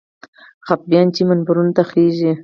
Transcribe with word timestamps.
خطیبان 0.67 1.07
چې 1.15 1.21
منبرونو 1.29 1.71
ته 1.77 1.83
خېژي. 1.89 2.31